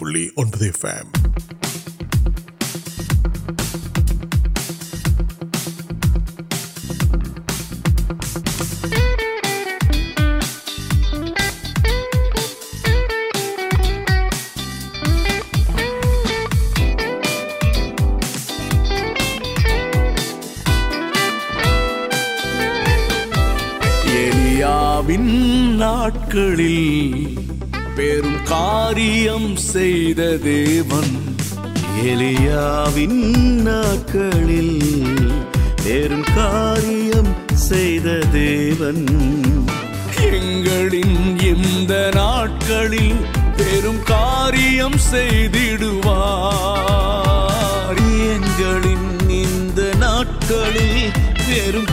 [25.06, 25.32] ராஜாவின்
[25.76, 26.92] நாட்களில்
[27.96, 31.12] பெரும் காரியம் செய்த தேவன்
[32.04, 33.20] எலியாவின்
[33.66, 34.78] நாட்களில்
[35.82, 37.30] பெரும் காரியம்
[37.66, 38.14] செய்த
[38.36, 39.04] தேவன்
[40.30, 41.18] எங்களின்
[41.50, 43.22] இந்த நாட்களில்
[43.58, 46.00] பெரும் காரியம் செய்திடுவார்
[48.30, 49.08] எங்களின்
[49.42, 51.04] இந்த நாட்களில்
[51.46, 51.92] பெரும்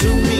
[0.00, 0.39] to me.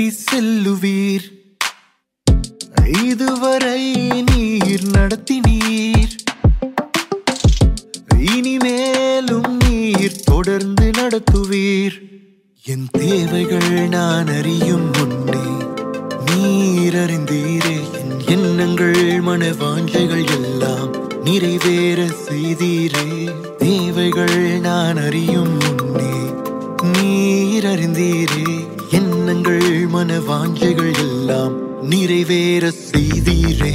[0.00, 1.37] تصلویر
[32.28, 33.75] ویر دیدی رے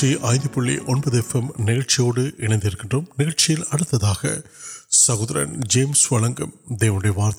[0.00, 1.16] سہدر
[7.16, 7.30] وار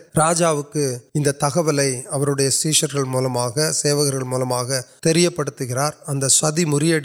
[2.50, 3.08] سیشن
[3.08, 6.28] موکر مہنگا پار
[6.28, 7.00] ستی مجھے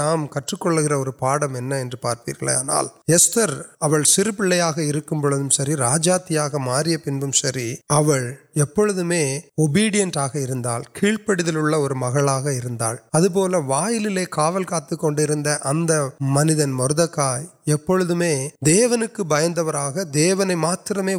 [0.00, 2.82] نام کچھ کول گاڑی پارپی آنا
[3.18, 4.22] سا
[5.06, 5.26] کم
[5.78, 6.46] راجا
[6.58, 6.98] ماریا
[8.74, 10.16] پریوڈینٹ
[10.92, 11.40] کیڑ پڑھ
[11.74, 13.26] اور مغا اد
[13.66, 14.50] وائیل کا
[16.20, 18.86] منتن مرد کائے بہت میرے
[20.56, 21.12] منہ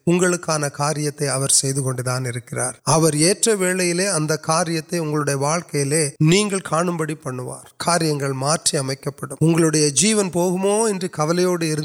[0.07, 1.01] موتکان کاریہ
[1.11, 1.81] واریہ
[5.41, 5.91] واقعی
[8.97, 9.89] کا
[9.95, 10.51] جیون پو
[11.13, 11.75] کبلوڈر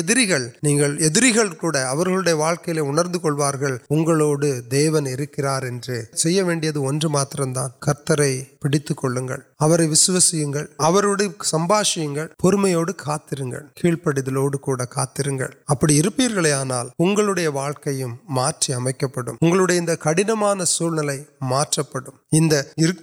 [0.00, 7.10] எதிரிகள் நீங்கள் எதிரிகள் கூட அவர்களுடைய வாழ்க்கையில உணர்ந்து கொள்வார்கள் உங்களோடு தேவன் இருக்கிறார் என்று செய்ய வேண்டியது ஒன்று
[7.10, 8.32] மாத்திரம்தான் கர்த்தரை
[8.62, 17.48] பிடித்து கொள்ளுங்கள் அவரை விசுவசியுங்கள் அவரோடு சம்பாஷியுங்கள் பொறுமையோடு காத்திருங்கள் கீழ்ப்படிதலோடு கூட காத்திருங்கள் அப்படி இருப்பீர்களே ஆனால் உங்களுடைய
[17.52, 21.18] வாழ்க்கையும் மாற்றி அமைக்கப்படும் உங்களுடைய இந்த கடினமான சூழ்நிலை
[21.48, 22.54] மாற்றப்படும் இந்த